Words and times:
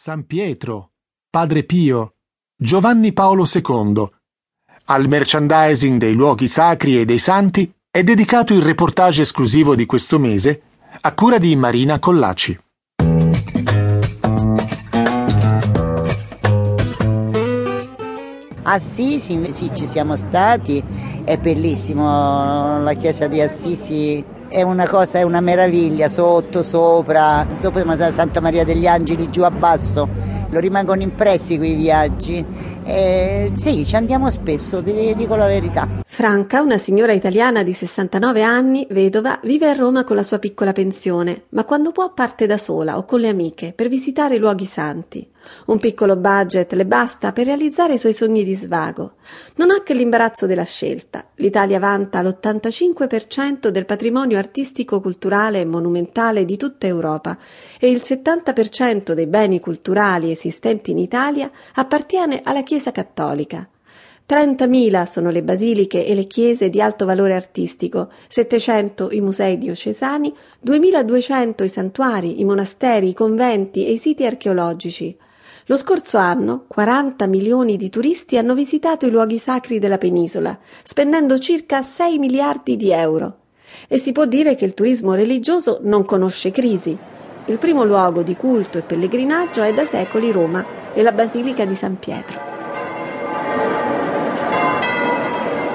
San 0.00 0.26
Pietro, 0.26 0.92
Padre 1.28 1.64
Pio, 1.64 2.14
Giovanni 2.56 3.12
Paolo 3.12 3.44
II. 3.52 4.08
Al 4.84 5.08
merchandising 5.08 5.98
dei 5.98 6.12
luoghi 6.12 6.46
sacri 6.46 7.00
e 7.00 7.04
dei 7.04 7.18
santi 7.18 7.68
è 7.90 8.04
dedicato 8.04 8.54
il 8.54 8.62
reportage 8.62 9.22
esclusivo 9.22 9.74
di 9.74 9.86
questo 9.86 10.20
mese 10.20 10.62
a 11.00 11.12
cura 11.14 11.38
di 11.38 11.56
Marina 11.56 11.98
Collaci. 11.98 12.56
Assisi, 18.62 19.52
sì, 19.52 19.74
ci 19.74 19.86
siamo 19.88 20.14
stati, 20.14 20.80
è 21.24 21.36
bellissimo, 21.38 22.80
la 22.80 22.94
chiesa 22.94 23.26
di 23.26 23.40
Assisi 23.40 24.24
è 24.48 24.62
una 24.62 24.88
cosa, 24.88 25.18
è 25.18 25.22
una 25.22 25.40
meraviglia, 25.40 26.08
sotto, 26.08 26.62
sopra, 26.62 27.46
dopo 27.60 27.76
siamo 27.76 27.92
stati 27.92 28.10
a 28.10 28.14
Santa 28.14 28.40
Maria 28.40 28.64
degli 28.64 28.86
Angeli 28.86 29.30
giù 29.30 29.42
a 29.42 29.50
basso, 29.50 30.08
lo 30.50 30.58
rimangono 30.58 31.02
impressi 31.02 31.58
quei 31.58 31.74
viaggi. 31.74 32.44
Eh, 32.84 33.52
sì, 33.54 33.84
ci 33.84 33.96
andiamo 33.96 34.30
spesso, 34.30 34.82
ti 34.82 35.14
dico 35.14 35.36
la 35.36 35.46
verità. 35.46 35.86
Franca, 36.06 36.62
una 36.62 36.78
signora 36.78 37.12
italiana 37.12 37.62
di 37.62 37.74
69 37.74 38.42
anni, 38.42 38.86
vedova, 38.90 39.38
vive 39.42 39.68
a 39.68 39.74
Roma 39.74 40.04
con 40.04 40.16
la 40.16 40.22
sua 40.22 40.38
piccola 40.38 40.72
pensione, 40.72 41.44
ma 41.50 41.64
quando 41.64 41.92
può 41.92 42.12
parte 42.14 42.46
da 42.46 42.56
sola 42.56 42.96
o 42.96 43.04
con 43.04 43.20
le 43.20 43.28
amiche 43.28 43.74
per 43.74 43.88
visitare 43.88 44.36
i 44.36 44.38
luoghi 44.38 44.64
santi. 44.64 45.28
Un 45.66 45.78
piccolo 45.78 46.16
budget 46.16 46.72
le 46.72 46.86
basta 46.86 47.32
per 47.32 47.46
realizzare 47.46 47.94
i 47.94 47.98
suoi 47.98 48.12
sogni 48.12 48.44
di 48.44 48.54
svago. 48.54 49.14
Non 49.56 49.70
ha 49.70 49.82
che 49.82 49.94
l'imbarazzo 49.94 50.46
della 50.46 50.64
scelta. 50.64 51.28
L'Italia 51.36 51.78
vanta 51.78 52.22
l'85% 52.22 53.68
del 53.68 53.84
patrimonio 53.84 54.38
artistico-culturale 54.38 55.60
e 55.60 55.64
monumentale 55.64 56.44
di 56.44 56.56
tutta 56.56 56.86
Europa 56.86 57.36
e 57.78 57.90
il 57.90 58.02
70% 58.04 59.12
dei 59.12 59.26
beni 59.26 59.60
culturali 59.60 60.30
esistenti 60.30 60.90
in 60.90 60.98
Italia 60.98 61.50
appartiene 61.74 62.40
alla 62.42 62.62
Chiesa 62.62 62.92
cattolica. 62.92 63.68
30.000 64.28 65.06
sono 65.06 65.30
le 65.30 65.42
basiliche 65.42 66.04
e 66.04 66.14
le 66.14 66.26
chiese 66.26 66.68
di 66.68 66.82
alto 66.82 67.06
valore 67.06 67.34
artistico, 67.34 68.10
700 68.28 69.08
i 69.12 69.22
musei 69.22 69.56
diocesani, 69.56 70.34
2.200 70.66 71.64
i 71.64 71.68
santuari, 71.68 72.38
i 72.38 72.44
monasteri, 72.44 73.08
i 73.08 73.14
conventi 73.14 73.86
e 73.86 73.92
i 73.92 73.96
siti 73.96 74.26
archeologici. 74.26 75.16
Lo 75.64 75.78
scorso 75.78 76.18
anno 76.18 76.66
40 76.68 77.26
milioni 77.26 77.78
di 77.78 77.88
turisti 77.88 78.36
hanno 78.36 78.52
visitato 78.52 79.06
i 79.06 79.10
luoghi 79.10 79.38
sacri 79.38 79.78
della 79.78 79.96
penisola, 79.96 80.58
spendendo 80.84 81.38
circa 81.38 81.80
6 81.80 82.18
miliardi 82.18 82.76
di 82.76 82.90
euro. 82.90 83.38
E 83.88 83.96
si 83.96 84.12
può 84.12 84.26
dire 84.26 84.54
che 84.54 84.66
il 84.66 84.74
turismo 84.74 85.14
religioso 85.14 85.80
non 85.84 86.04
conosce 86.04 86.50
crisi. 86.50 86.96
Il 87.46 87.56
primo 87.56 87.82
luogo 87.82 88.22
di 88.22 88.36
culto 88.36 88.76
e 88.76 88.82
pellegrinaggio 88.82 89.62
è 89.62 89.72
da 89.72 89.86
secoli 89.86 90.30
Roma 90.30 90.92
e 90.92 91.00
la 91.00 91.12
Basilica 91.12 91.64
di 91.64 91.74
San 91.74 91.98
Pietro. 91.98 92.57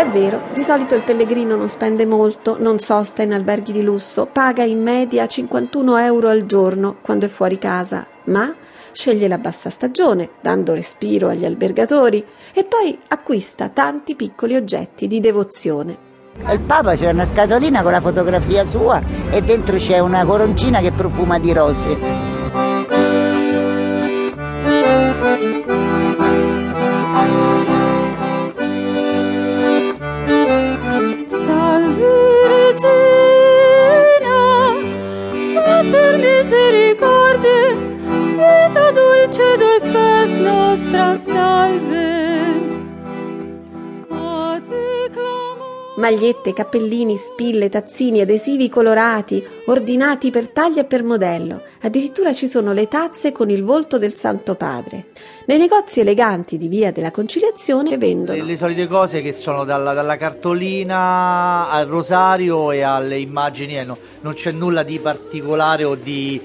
È 0.00 0.08
vero, 0.08 0.44
di 0.54 0.62
solito 0.62 0.94
il 0.94 1.02
pellegrino 1.02 1.56
non 1.56 1.68
spende 1.68 2.06
molto, 2.06 2.56
non 2.58 2.78
sosta 2.78 3.20
in 3.20 3.34
alberghi 3.34 3.70
di 3.70 3.82
lusso, 3.82 4.24
paga 4.24 4.64
in 4.64 4.80
media 4.80 5.26
51 5.26 5.98
euro 5.98 6.28
al 6.30 6.46
giorno 6.46 6.96
quando 7.02 7.26
è 7.26 7.28
fuori 7.28 7.58
casa, 7.58 8.06
ma 8.24 8.50
sceglie 8.92 9.28
la 9.28 9.36
bassa 9.36 9.68
stagione, 9.68 10.30
dando 10.40 10.72
respiro 10.72 11.28
agli 11.28 11.44
albergatori, 11.44 12.24
e 12.54 12.64
poi 12.64 12.98
acquista 13.08 13.68
tanti 13.68 14.14
piccoli 14.14 14.56
oggetti 14.56 15.06
di 15.06 15.20
devozione. 15.20 15.98
Il 16.50 16.60
Papa 16.60 16.96
c'è 16.96 17.10
una 17.10 17.26
scatolina 17.26 17.82
con 17.82 17.92
la 17.92 18.00
fotografia 18.00 18.64
sua 18.64 19.02
e 19.28 19.42
dentro 19.42 19.76
c'è 19.76 19.98
una 19.98 20.24
coroncina 20.24 20.80
che 20.80 20.92
profuma 20.92 21.38
di 21.38 21.52
rose. 21.52 22.99
Magliette, 46.10 46.52
cappellini, 46.52 47.16
spille, 47.16 47.68
tazzini, 47.68 48.20
adesivi 48.20 48.68
colorati, 48.68 49.46
ordinati 49.66 50.30
per 50.30 50.48
taglia 50.48 50.80
e 50.80 50.84
per 50.84 51.04
modello. 51.04 51.62
Addirittura 51.82 52.32
ci 52.32 52.48
sono 52.48 52.72
le 52.72 52.88
tazze 52.88 53.30
con 53.30 53.48
il 53.50 53.62
volto 53.62 53.96
del 53.96 54.14
Santo 54.14 54.56
Padre. 54.56 55.06
Nei 55.46 55.58
negozi 55.58 56.00
eleganti 56.00 56.58
di 56.58 56.66
Via 56.66 56.90
della 56.90 57.12
Conciliazione 57.12 57.96
vendono 57.96 58.38
le, 58.38 58.44
le 58.44 58.56
solite 58.56 58.88
cose 58.88 59.20
che 59.20 59.32
sono 59.32 59.64
dalla, 59.64 59.92
dalla, 59.92 60.16
cartolina 60.16 61.68
al 61.68 61.86
rosario 61.86 62.72
e 62.72 62.82
alle 62.82 63.18
immagini, 63.18 63.78
eh, 63.78 63.84
no, 63.84 63.96
non 64.22 64.34
c'è 64.34 64.50
nulla 64.50 64.82
di 64.82 64.98
particolare 64.98 65.84
o 65.84 65.94
di 65.94 66.40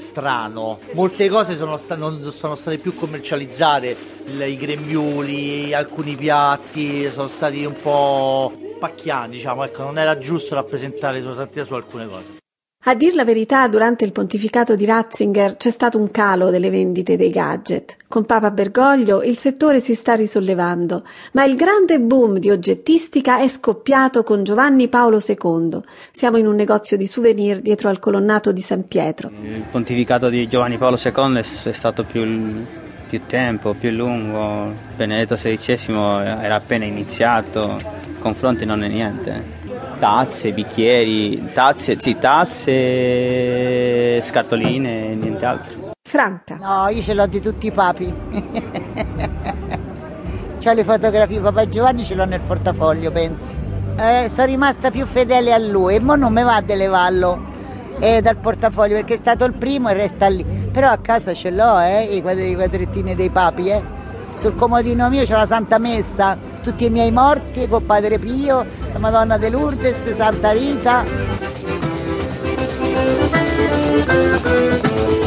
strano. 0.00 0.78
Molte 0.94 1.28
cose 1.28 1.54
sono 1.54 1.76
sta- 1.76 1.94
non 1.94 2.28
sono 2.32 2.56
state 2.56 2.78
più 2.78 2.94
commercializzate, 2.94 3.96
i 4.26 4.56
grembiuli, 4.56 5.72
alcuni 5.72 6.16
piatti 6.16 7.08
sono 7.10 7.28
stati 7.28 7.64
un 7.64 7.74
po' 7.80 8.52
pacchiani, 8.80 9.36
diciamo, 9.36 9.62
ecco, 9.62 9.84
non 9.84 9.98
era 9.98 10.18
giusto 10.18 10.54
rappresentare 10.54 11.20
Sua 11.20 11.34
Santità 11.34 11.64
su 11.64 11.74
alcune 11.74 12.08
cose. 12.08 12.39
A 12.84 12.94
dir 12.94 13.14
la 13.14 13.26
verità, 13.26 13.68
durante 13.68 14.06
il 14.06 14.12
pontificato 14.12 14.74
di 14.74 14.86
Ratzinger 14.86 15.58
c'è 15.58 15.68
stato 15.68 15.98
un 15.98 16.10
calo 16.10 16.48
delle 16.48 16.70
vendite 16.70 17.14
dei 17.14 17.28
gadget. 17.28 17.96
Con 18.08 18.24
Papa 18.24 18.50
Bergoglio 18.50 19.22
il 19.22 19.36
settore 19.36 19.80
si 19.80 19.94
sta 19.94 20.14
risollevando, 20.14 21.02
ma 21.32 21.44
il 21.44 21.56
grande 21.56 22.00
boom 22.00 22.38
di 22.38 22.48
oggettistica 22.48 23.38
è 23.38 23.48
scoppiato 23.48 24.22
con 24.22 24.44
Giovanni 24.44 24.88
Paolo 24.88 25.20
II. 25.22 25.78
Siamo 26.10 26.38
in 26.38 26.46
un 26.46 26.54
negozio 26.54 26.96
di 26.96 27.06
souvenir 27.06 27.60
dietro 27.60 27.90
al 27.90 27.98
colonnato 27.98 28.50
di 28.50 28.62
San 28.62 28.86
Pietro. 28.86 29.30
Il 29.42 29.64
pontificato 29.70 30.30
di 30.30 30.48
Giovanni 30.48 30.78
Paolo 30.78 30.96
II 30.96 31.36
è 31.36 31.42
stato 31.42 32.02
più, 32.04 32.64
più 33.10 33.20
tempo, 33.26 33.74
più 33.74 33.90
lungo. 33.90 34.74
Benedetto 34.96 35.34
XVI 35.34 35.92
era 36.40 36.54
appena 36.54 36.86
iniziato, 36.86 37.76
il 38.08 38.18
confronto 38.20 38.64
non 38.64 38.82
è 38.82 38.88
niente 38.88 39.59
tazze, 40.00 40.52
bicchieri, 40.52 41.52
tazze, 41.52 41.96
sì, 42.00 42.18
tazze, 42.18 44.20
scatoline 44.22 45.10
e 45.10 45.14
niente 45.14 45.44
altro. 45.44 45.90
Franca. 46.02 46.56
No, 46.56 46.88
io 46.88 47.02
ce 47.02 47.12
l'ho 47.12 47.26
di 47.26 47.40
tutti 47.40 47.66
i 47.66 47.70
papi. 47.70 48.10
C'ho 50.58 50.72
le 50.72 50.84
fotografie 50.84 51.36
di 51.36 51.42
Papa 51.42 51.68
Giovanni, 51.68 52.02
ce 52.02 52.14
l'ho 52.14 52.24
nel 52.24 52.40
portafoglio, 52.40 53.12
pensi. 53.12 53.54
Eh, 53.96 54.30
sono 54.30 54.46
rimasta 54.46 54.90
più 54.90 55.04
fedele 55.04 55.52
a 55.52 55.58
lui 55.58 55.96
e 55.96 56.00
mo 56.00 56.16
non 56.16 56.32
mi 56.32 56.42
va 56.42 56.62
di 56.62 56.74
levarlo 56.74 57.38
eh, 57.98 58.22
dal 58.22 58.38
portafoglio 58.38 58.94
perché 58.96 59.12
è 59.14 59.18
stato 59.18 59.44
il 59.44 59.52
primo 59.52 59.90
e 59.90 59.92
resta 59.92 60.28
lì. 60.28 60.42
Però 60.44 60.88
a 60.88 60.96
casa 60.98 61.34
ce 61.34 61.50
l'ho, 61.50 61.78
eh, 61.78 62.04
i, 62.04 62.22
quadrettini 62.22 63.14
dei 63.14 63.28
papi, 63.28 63.68
eh. 63.68 63.82
Sul 64.34 64.54
comodino 64.54 65.10
mio 65.10 65.24
c'è 65.24 65.34
la 65.34 65.44
Santa 65.44 65.76
Messa, 65.78 66.38
tutti 66.62 66.84
i 66.84 66.90
miei 66.90 67.10
morti 67.10 67.66
con 67.68 67.84
Padre 67.84 68.18
Pio, 68.18 68.64
la 68.92 68.98
Madonna 68.98 69.38
de 69.38 69.48
Lourdes, 69.48 70.12
Santa 70.12 70.52
Rita. 70.52 71.04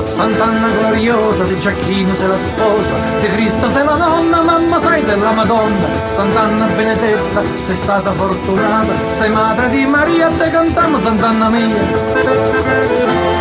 Sant'Anna 0.08 0.70
gloriosa, 0.80 1.44
di 1.44 1.60
Giacchino 1.60 2.14
sei 2.16 2.28
la 2.28 2.38
sposa, 2.38 2.94
di 3.20 3.28
Cristo 3.34 3.70
sei 3.70 3.84
la 3.84 3.96
nonna, 3.96 4.42
mamma 4.42 4.80
sei 4.80 5.04
della 5.04 5.32
Madonna. 5.32 5.88
Sant'Anna 6.14 6.68
benedetta, 6.68 7.42
sei 7.66 7.76
stata 7.76 8.12
fortunata, 8.12 8.94
sei 9.18 9.30
madre 9.30 9.70
di 9.70 9.86
Maria, 9.86 10.30
te 10.38 10.52
cantiamo 10.52 11.00
Sant'Anna 11.00 11.50
mia. 11.50 13.33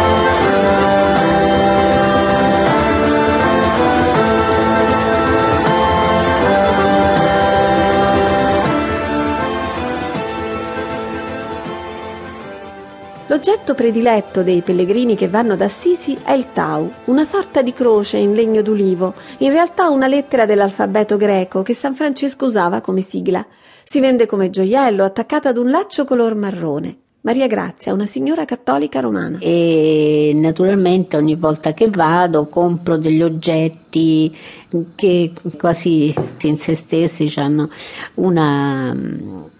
L'oggetto 13.29 13.75
prediletto 13.75 14.43
dei 14.43 14.63
pellegrini 14.63 15.15
che 15.15 15.29
vanno 15.29 15.53
ad 15.53 15.63
Assisi 15.63 16.19
è 16.23 16.33
il 16.33 16.53
Tau, 16.53 16.91
una 17.05 17.25
sorta 17.25 17.63
di 17.63 17.73
croce 17.73 18.17
in 18.17 18.35
legno 18.35 18.63
d'ulivo, 18.63 19.15
in 19.39 19.53
realtà 19.53 19.89
una 19.89 20.09
lettera 20.09 20.45
dell'alfabeto 20.45 21.17
greco 21.17 21.63
che 21.63 21.73
San 21.73 21.95
Francesco 21.95 22.47
usava 22.47 22.81
come 22.81 23.01
sigla. 23.01 23.47
Si 23.85 24.01
vende 24.01 24.27
come 24.27 24.51
gioiello 24.51 25.05
attaccato 25.05 25.49
ad 25.49 25.57
un 25.57 25.71
laccio 25.71 26.05
color 26.05 26.35
marrone. 26.35 27.02
Maria 27.25 27.47
Grazia, 27.47 27.93
una 27.93 28.07
signora 28.07 28.45
cattolica 28.45 28.99
romana. 28.99 29.39
E 29.39 30.33
naturalmente 30.35 31.17
ogni 31.17 31.37
volta 31.37 31.73
che 31.73 31.89
vado 31.89 32.49
compro 32.49 32.97
degli 32.97 33.23
oggetti 33.23 34.37
che 34.97 35.33
quasi 35.57 36.13
in 36.43 36.57
se 36.57 36.75
stessi 36.75 37.33
hanno 37.39 37.71
una, 38.15 38.93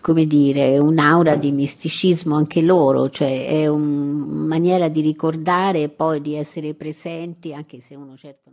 come 0.01 0.27
dire, 0.27 0.79
un'aura 0.79 1.37
di 1.37 1.53
misticismo 1.53 2.35
anche 2.35 2.63
loro, 2.63 3.09
cioè 3.11 3.47
è 3.47 3.69
una 3.69 4.45
maniera 4.45 4.89
di 4.89 5.01
ricordare 5.01 5.83
e 5.83 5.89
poi 5.89 6.21
di 6.21 6.35
essere 6.35 6.75
presenti 6.75 7.55
anche 7.55 7.79
se 7.81 7.95
uno 7.95 8.17
certo 8.17 8.51